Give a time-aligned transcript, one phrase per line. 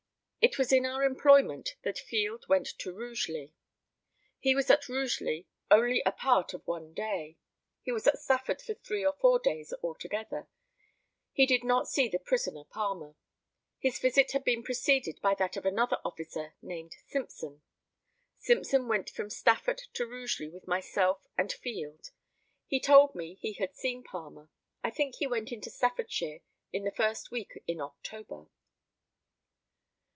[0.43, 3.53] It was in our employment that Field went to Rugeley.
[4.39, 7.37] He was at Rugeley only a part of one day.
[7.83, 10.47] He was at Stafford for three or four days altogether.
[11.31, 13.13] He did not see the prisoner Palmer.
[13.77, 17.61] His visit had been preceded by that of another officer, named Simpson.
[18.39, 22.09] Simpson went from Stafford to Rugeley with myself and Field.
[22.65, 24.49] He told me he had seen Palmer.
[24.83, 26.39] I think he went into Staffordshire
[26.73, 28.47] in the first week in October.